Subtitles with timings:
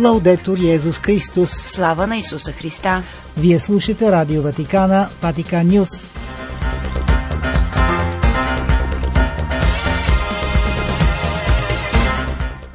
[0.00, 1.50] Лаудетур Йезус Христос.
[1.50, 3.02] Слава на Исуса Христа!
[3.36, 5.88] Вие слушате Радио Ватикана, Ватикан Нюс.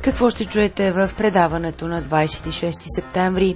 [0.02, 3.56] Какво ще чуете в предаването на 26 септември?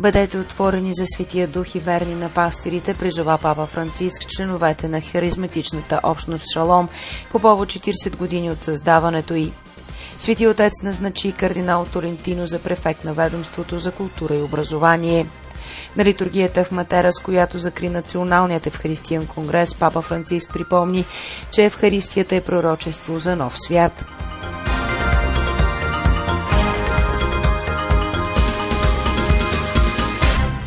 [0.00, 6.00] Бъдете отворени за Светия Дух и верни на пастирите, призова Папа Франциск, членовете на харизматичната
[6.02, 6.88] общност Шалом
[7.32, 9.52] по повод 40 години от създаването й.
[10.18, 15.26] Свети Отец назначи кардинал Толентино за префект на ведомството за култура и образование.
[15.96, 21.04] На литургията в Матера, с която закри Националният Евхаристиен конгрес, Папа Франциск припомни,
[21.50, 24.04] че Евхаристията е пророчество за нов свят.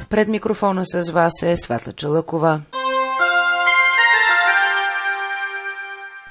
[0.10, 2.62] Пред микрофона с вас е Светла Чалъкова.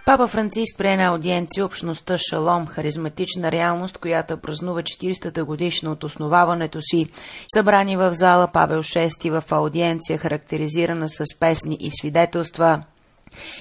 [0.06, 6.82] Папа Франциск прие на аудиенция общността Шалом, харизматична реалност, която празнува 40-та годишна от основаването
[6.82, 7.06] си.
[7.54, 12.82] Събрани в зала Павел VI в аудиенция, характеризирана с песни и свидетелства.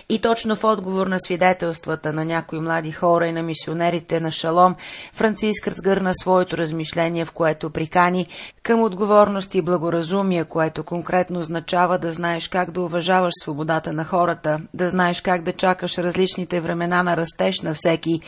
[0.09, 4.75] И точно в отговор на свидетелствата на някои млади хора и на мисионерите на Шалом,
[5.13, 8.27] Франциск разгърна своето размишление, в което прикани
[8.63, 14.59] към отговорност и благоразумие, което конкретно означава да знаеш как да уважаваш свободата на хората,
[14.73, 18.19] да знаеш как да чакаш различните времена на растеж на всеки,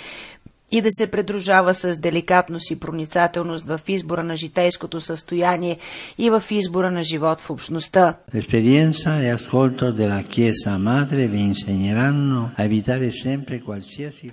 [0.71, 5.77] и да се предружава с деликатност и проницателност в избора на житейското състояние
[6.17, 8.15] и в избора на живот в общността.
[8.33, 8.41] E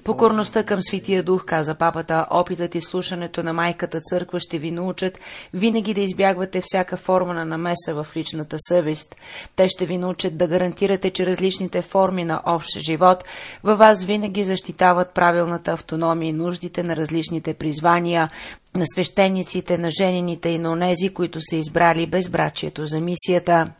[0.04, 5.18] Покорността към Светия Дух, каза папата, опитът и слушането на майката църква ще ви научат
[5.54, 9.16] винаги да избягвате всяка форма на намеса в личната съвест.
[9.56, 13.24] Те ще ви научат да гарантирате, че различните форми на общ живот
[13.62, 18.28] във вас винаги защитават правилната автономия и нуждите на различните призвания,
[18.74, 23.70] на свещениците, на женените и на онези, които са избрали безбрачието за мисията.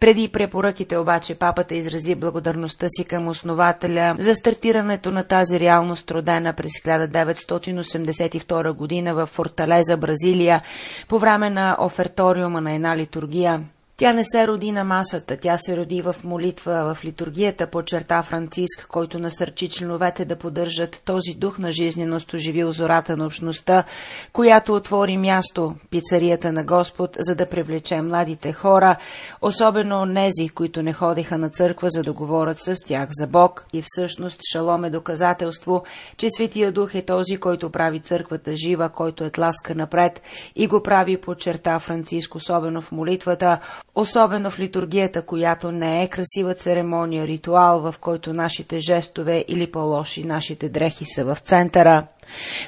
[0.00, 6.52] Преди препоръките обаче папата изрази благодарността си към основателя за стартирането на тази реалност, родена
[6.52, 10.62] през 1982 година в Форталеза, Бразилия,
[11.08, 13.62] по време на оферториума на една литургия.
[14.00, 18.86] Тя не се роди на масата, тя се роди в молитва, в литургията, подчерта Франциск,
[18.88, 23.84] който насърчи членовете да поддържат този дух на жизненост, оживил зората на общността,
[24.32, 28.96] която отвори място, пицарията на Господ, за да привлече младите хора,
[29.42, 33.66] особено нези, които не ходиха на църква, за да говорят с тях за Бог.
[33.72, 35.84] И всъщност Шалом е доказателство,
[36.16, 40.22] че Светия Дух е този, който прави църквата жива, който е тласка напред
[40.56, 43.60] и го прави, подчерта Франциск, особено в молитвата,
[43.98, 50.24] особено в литургията, която не е красива церемония, ритуал, в който нашите жестове или по-лоши
[50.24, 52.06] нашите дрехи са в центъра.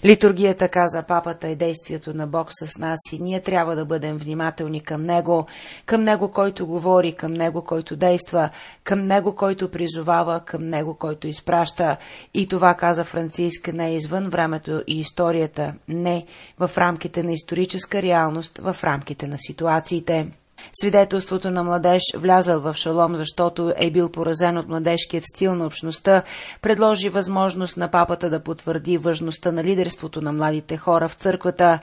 [0.04, 4.80] Литургията, каза папата, е действието на Бог с нас и ние трябва да бъдем внимателни
[4.80, 5.46] към Него,
[5.86, 8.50] към Него, който говори, към Него, който действа,
[8.84, 11.96] към Него, който призовава, към Него, който изпраща.
[12.34, 16.26] И това, каза Франциск, не е извън времето и историята, не
[16.58, 20.26] в рамките на историческа реалност, в рамките на ситуациите.
[20.72, 26.22] Свидетелството на младеж, влязал в шалом, защото е бил поразен от младежкият стил на общността,
[26.62, 31.78] предложи възможност на папата да потвърди важността на лидерството на младите хора в църквата,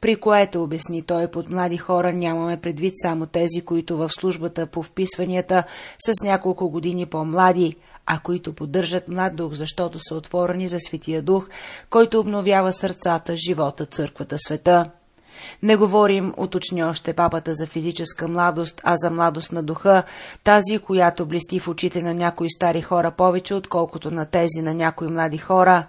[0.00, 4.82] при което, обясни той, под млади хора нямаме предвид само тези, които в службата по
[4.82, 5.64] вписванията
[6.06, 7.76] с няколко години по-млади,
[8.06, 11.48] а които поддържат млад дух, защото са отворени за Светия Дух,
[11.90, 14.84] който обновява сърцата, живота, църквата, света.
[15.62, 20.02] Не говорим, уточни още папата, за физическа младост, а за младост на духа,
[20.44, 25.08] тази, която блести в очите на някои стари хора повече, отколкото на тези на някои
[25.08, 25.86] млади хора.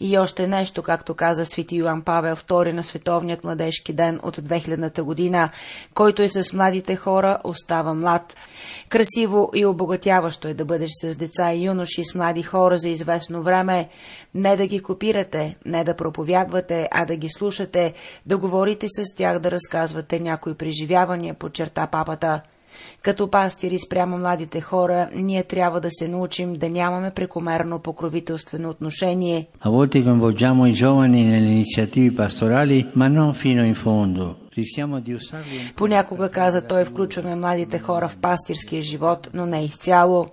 [0.00, 5.02] И още нещо, както каза свети Йоан Павел II на Световният младежки ден от 2000-та
[5.02, 5.50] година,
[5.94, 8.36] който е с младите хора, остава млад.
[8.88, 13.42] Красиво и обогатяващо е да бъдеш с деца и юноши, с млади хора за известно
[13.42, 13.88] време,
[14.34, 17.94] не да ги копирате, не да проповядвате, а да ги слушате,
[18.26, 22.40] да говорите с тях, да разказвате някои преживявания, подчерта папата.
[23.02, 29.46] Като пастири спрямо младите хора, ние трябва да се научим да нямаме прекомерно покровителствено отношение.
[29.60, 34.36] A volte coinvolgiamo i giovani nelle iniziative pastorali, ma non fino in fondo.
[35.76, 40.26] Понякога, каза той, включваме младите хора в пастирския живот, но не изцяло.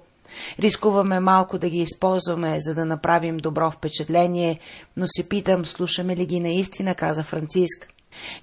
[0.59, 4.59] Рискуваме малко да ги използваме, за да направим добро впечатление,
[4.97, 7.94] но се питам, слушаме ли ги наистина, каза Франциск.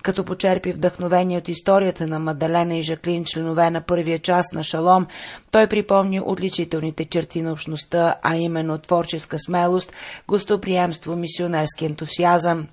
[0.03, 5.07] Като почерпи вдъхновение от историята на Маделена и Жаклин, членове на първия част на Шалом,
[5.51, 9.93] той припомни отличителните черти на общността, а именно творческа смелост,
[10.29, 12.67] гостоприемство, мисионерски ентусиазъм.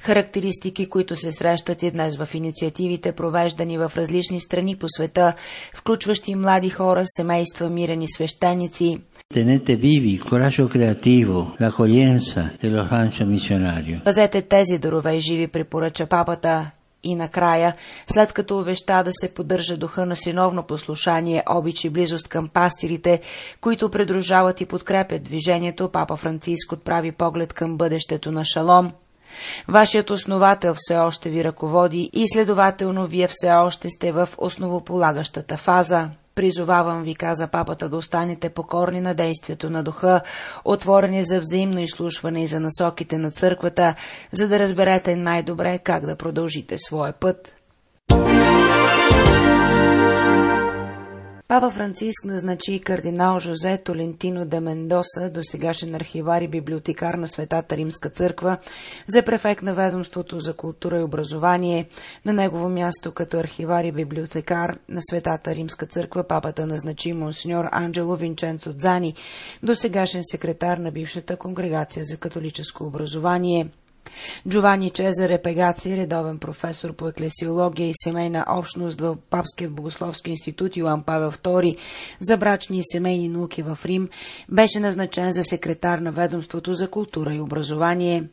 [0.00, 5.34] Характеристики, които се срещат и днес в инициативите, провеждани в различни страни по света,
[5.74, 8.98] включващи млади хора, семейства, мирени свещеници.
[9.32, 14.00] Tenete vivi il coraggio creativo, l'accoglienza dello slancio missionario.
[14.04, 16.70] Пазете тези дарове живи, препоръча папата,
[17.02, 17.74] и накрая,
[18.12, 23.20] след като увеща да се поддържа духа на синовно послушание, обич и близост към пастирите,
[23.60, 28.92] които предружават и подкрепят движението, папа Франциск отправи поглед към бъдещето на Шалом.
[29.68, 36.10] Вашият основател все още ви ръководи и следователно вие все още сте в основополагащата фаза.
[36.34, 40.20] Призовавам ви, каза папата, да останете покорни на действието на духа,
[40.64, 43.94] отворени за взаимно изслушване и за насоките на църквата,
[44.32, 47.54] за да разберете най-добре как да продължите своя път.
[51.48, 58.10] Папа Франциск назначи кардинал Жозе Толентино де Мендоса, досегашен архивар и библиотекар на Светата Римска
[58.10, 58.58] църква,
[59.08, 61.88] за префект на ведомството за култура и образование.
[62.24, 68.16] На негово място като архивар и библиотекар на Светата Римска църква папата назначи монсеньор Анджело
[68.16, 69.14] Винченцо Дзани,
[69.62, 73.68] досегашен секретар на бившата конгрегация за католическо образование.
[74.48, 81.02] Джовани Чезаре Пегаци, редовен професор по еклесиология и семейна общност в Папският богословски институт Йоан
[81.02, 81.76] Павел II
[82.20, 84.08] за брачни и семейни науки в Рим,
[84.48, 88.24] беше назначен за секретар на ведомството за култура и образование.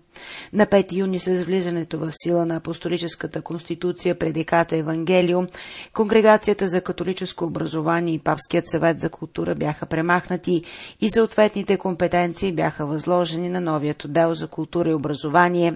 [0.53, 5.47] На 5 юни с влизането в сила на апостолическата конституция предиката Евангелиум,
[5.93, 10.63] Конгрегацията за католическо образование и Папският съвет за култура бяха премахнати
[11.01, 15.75] и съответните компетенции бяха възложени на новият отдел за култура и образование.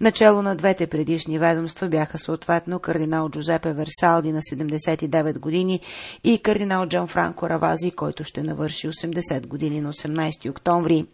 [0.00, 5.80] Начало на двете предишни ведомства бяха съответно кардинал Джузепе Версалди на 79 години
[6.24, 11.06] и кардинал Джан Франко Равази, който ще навърши 80 години на 18 октомври.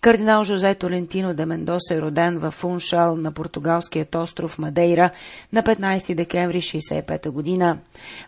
[0.00, 5.10] Кардинал Жозе Толентино де Мендоса е роден в Фуншал на португалският остров Мадейра
[5.52, 7.78] на 15 декември 65 година.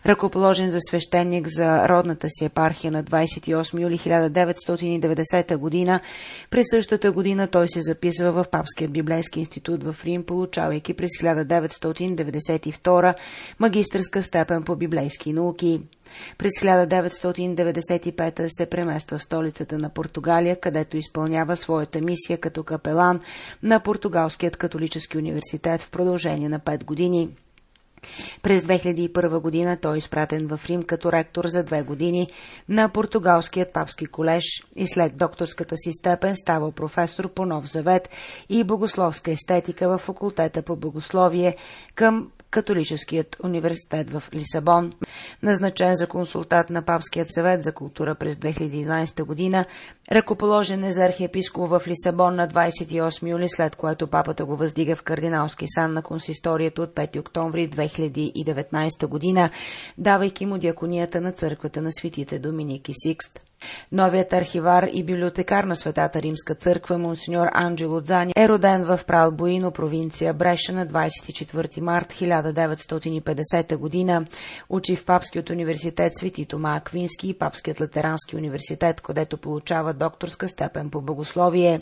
[0.05, 5.99] Ръкоположен за свещеник за родната си епархия на 28 юли 1990 година,
[6.49, 13.15] през същата година той се записва в Папският библейски институт в Рим, получавайки през 1992
[13.59, 15.81] магистърска степен по библейски науки.
[16.37, 21.20] През 1995 се премества в столицата на Португалия, където изпълнява
[21.55, 23.19] своята мисия като капелан
[23.63, 27.29] на Португалският католически университет в продължение на 5 години.
[28.41, 32.27] През 2001 година той е изпратен в Рим като ректор за две години
[32.69, 34.43] на Португалският папски колеж
[34.75, 38.09] и след докторската си степен става професор по Нов Завет
[38.49, 41.55] и богословска естетика в факултета по богословие
[41.95, 44.93] към Католическият университет в Лисабон.
[45.43, 49.65] Назначен за консултант на Папският съвет за култура през 2011 година,
[50.11, 55.03] ръкоположен е за архиепископ в Лисабон на 28 юли, след което папата го въздига в
[55.03, 59.49] кардиналски сан на консисторията от 5 октомври 2019 година,
[59.97, 63.39] давайки му диаконията на църквата на светите Доминик и Сикст.
[63.91, 69.71] Новият архивар и библиотекар на Светата Римска църква, монсеньор Анджело Дзани, е роден в Пралбоино,
[69.71, 74.25] провинция Бреша на 24 март 1950 година.
[74.69, 80.89] Учи в Папският университет Свети Тома Аквински и Папският латерански университет, където получава докторска степен
[80.89, 81.79] по богословие.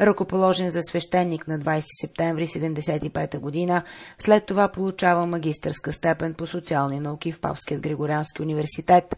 [0.00, 3.82] Ръкоположен за свещеник на 20 септември 1975 година,
[4.18, 9.16] след това получава магистърска степен по социални науки в Папският Григориански университет.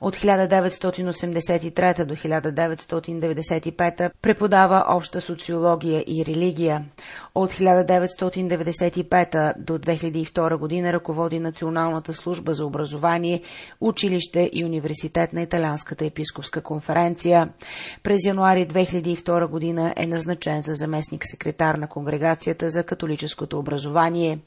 [0.00, 1.30] От 1980
[1.70, 6.84] 1993 до 1995 преподава обща социология и религия.
[7.34, 13.42] От 1995 до 2002 година ръководи Националната служба за образование,
[13.80, 17.48] училище и университет на Италианската епископска конференция.
[18.02, 24.38] През януари 2002 година е назначен за заместник секретар на Конгрегацията за католическото образование.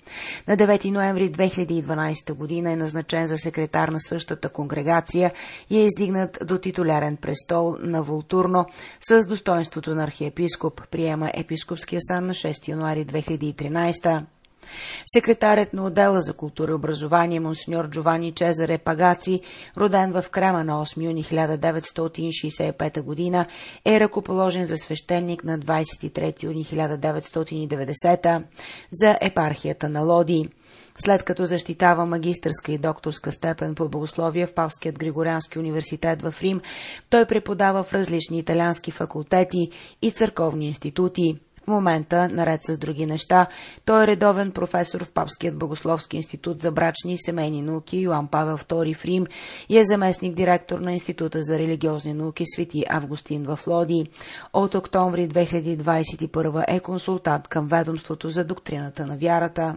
[0.47, 5.31] На 9 ноември 2012 година е назначен за секретар на същата конгрегация
[5.69, 8.65] и е издигнат до титулярен престол на Волтурно
[9.09, 10.81] с достоинството на архиепископ.
[10.91, 14.23] Приема епископския сан на 6 януари 2013.
[15.05, 19.41] Секретарят на отдела за култура и образование монсеньор Джовани Чезаре Пагаци,
[19.77, 23.45] роден в Крема на 8 юни 1965 година,
[23.85, 28.43] е ръкоположен за свещеник на 23 юни 1990
[28.91, 30.49] за епархията на Лоди.
[31.05, 36.61] След като защитава магистърска и докторска степен по богословие в Павският Григориански университет в Рим,
[37.09, 39.69] той преподава в различни италиански факултети
[40.01, 41.39] и църковни институти.
[41.63, 43.47] В момента, наред с други неща,
[43.85, 48.57] той е редовен професор в Папският богословски институт за брачни и семейни науки Йоан Павел
[48.57, 49.25] II в Рим
[49.69, 54.05] и е заместник директор на Института за религиозни науки Свети Августин в Лоди.
[54.53, 59.75] От октомври 2021 е консултант към ведомството за доктрината на вярата.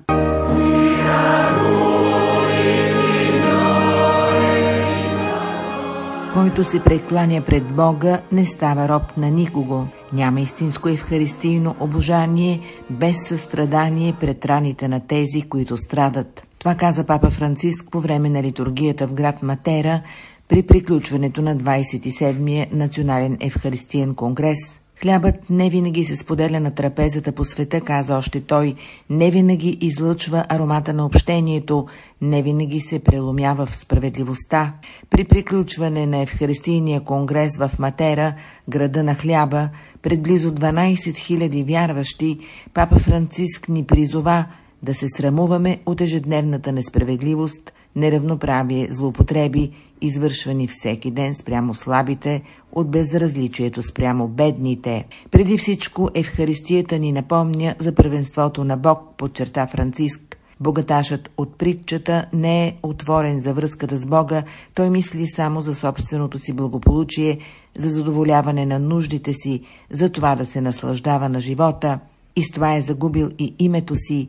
[6.56, 9.86] Който се прекланя пред Бога, не става роб на никого.
[10.12, 12.60] Няма истинско евхаристийно обожание
[12.90, 16.46] без състрадание пред раните на тези, които страдат.
[16.58, 20.00] Това каза папа Франциск по време на литургията в град Матера
[20.48, 27.44] при приключването на 27-я национален евхаристиен конгрес– Хлябът не винаги се споделя на трапезата по
[27.44, 28.74] света, каза още той,
[29.10, 31.86] не винаги излъчва аромата на общението,
[32.20, 34.74] не винаги се преломява в справедливостта.
[35.10, 38.34] При приключване на Евхаристийния конгрес в Матера,
[38.68, 39.68] града на хляба,
[40.02, 42.38] пред близо 12 000 вярващи,
[42.74, 44.46] папа Франциск ни призова
[44.82, 53.82] да се срамуваме от ежедневната несправедливост, неравноправие, злоупотреби, извършвани всеки ден спрямо слабите, от безразличието
[53.82, 55.04] спрямо бедните.
[55.30, 60.36] Преди всичко Евхаристията ни напомня за първенството на Бог, подчерта Франциск.
[60.60, 64.42] Богаташът от притчата не е отворен за връзката с Бога,
[64.74, 67.38] той мисли само за собственото си благополучие,
[67.78, 71.98] за задоволяване на нуждите си, за това да се наслаждава на живота.
[72.36, 74.28] И с това е загубил и името си.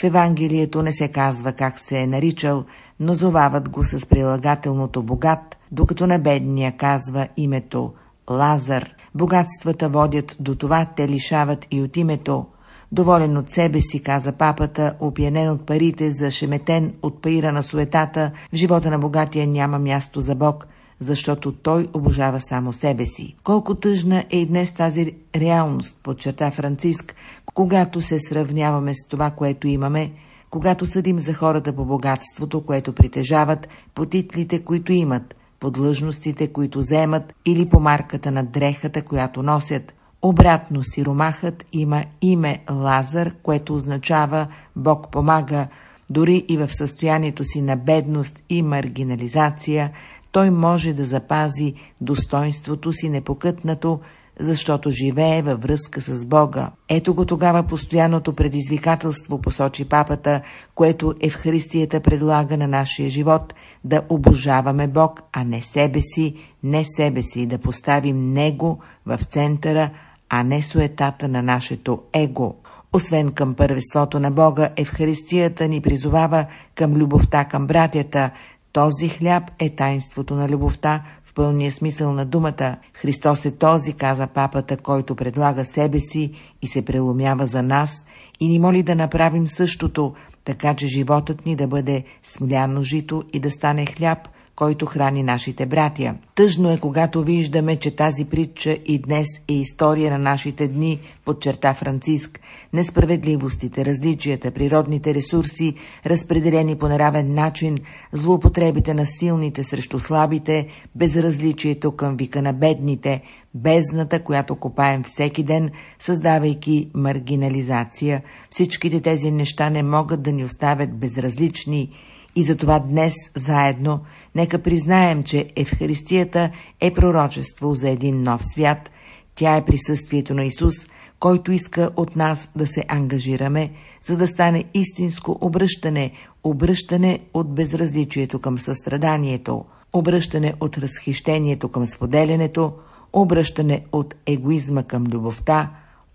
[0.00, 2.64] В Евангелието не се казва как се е наричал,
[3.00, 7.92] но зовават го с прилагателното богат, докато на бедния казва името
[8.30, 8.88] Лазар.
[9.14, 12.46] Богатствата водят до това, те лишават и от името.
[12.92, 18.56] Доволен от себе си, каза папата, опиянен от парите, зашеметен от паира на суетата, в
[18.56, 20.66] живота на богатия няма място за Бог,
[21.00, 23.34] защото той обожава само себе си.
[23.44, 27.14] Колко тъжна е и днес тази реалност, подчерта Франциск,
[27.54, 30.10] когато се сравняваме с това, което имаме,
[30.50, 36.78] когато съдим за хората по богатството, което притежават, по титлите, които имат, по длъжностите, които
[36.78, 39.94] вземат или по марката на дрехата, която носят.
[40.22, 45.68] Обратно сиромахът има име Лазар, което означава Бог помага,
[46.10, 49.90] дори и в състоянието си на бедност и маргинализация,
[50.32, 54.00] той може да запази достоинството си непокътнато,
[54.40, 56.70] защото живее във връзка с Бога.
[56.88, 60.40] Ето го тогава постоянното предизвикателство, посочи папата,
[60.74, 63.54] което Евхаристията предлага на нашия живот,
[63.84, 69.90] да обожаваме Бог, а не себе си, не себе си, да поставим Него в центъра,
[70.28, 72.54] а не суетата на нашето его.
[72.92, 78.30] Освен към първенството на Бога, Евхаристията ни призовава към любовта към братята.
[78.72, 81.02] Този хляб е тайнството на любовта,
[81.38, 82.76] пълния смисъл на думата.
[82.94, 88.04] Христос е този, каза папата, който предлага себе си и се преломява за нас
[88.40, 90.14] и ни моли да направим същото,
[90.44, 94.28] така че животът ни да бъде смляно жито и да стане хляб,
[94.58, 96.14] който храни нашите братя.
[96.34, 101.74] Тъжно е, когато виждаме, че тази притча и днес е история на нашите дни, подчерта
[101.74, 102.40] Франциск.
[102.72, 105.74] Несправедливостите, различията, природните ресурси,
[106.06, 107.78] разпределени по неравен начин,
[108.12, 113.22] злоупотребите на силните срещу слабите, безразличието към вика на бедните,
[113.54, 118.22] бездната, която копаем всеки ден, създавайки маргинализация.
[118.50, 121.90] Всичките тези неща не могат да ни оставят безразлични
[122.36, 124.00] и затова днес заедно
[124.34, 128.90] нека признаем, че Евхаристията е пророчество за един нов свят.
[129.34, 130.74] Тя е присъствието на Исус,
[131.20, 133.70] който иска от нас да се ангажираме,
[134.02, 136.12] за да стане истинско обръщане,
[136.44, 142.72] обръщане от безразличието към състраданието, обръщане от разхищението към споделянето,
[143.12, 145.70] обръщане от егоизма към любовта,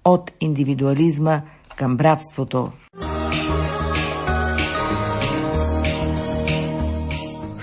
[0.06, 1.42] от индивидуализма
[1.76, 2.72] към братството.